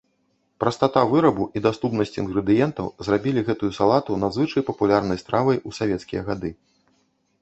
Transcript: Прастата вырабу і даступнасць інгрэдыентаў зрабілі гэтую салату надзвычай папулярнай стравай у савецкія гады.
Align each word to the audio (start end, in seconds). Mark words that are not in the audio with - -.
Прастата 0.61 1.01
вырабу 1.09 1.45
і 1.59 1.63
даступнасць 1.65 2.17
інгрэдыентаў 2.21 2.89
зрабілі 3.09 3.45
гэтую 3.49 3.71
салату 3.79 4.19
надзвычай 4.25 4.67
папулярнай 4.71 5.23
стравай 5.25 5.57
у 5.71 5.79
савецкія 5.83 6.21
гады. 6.33 6.49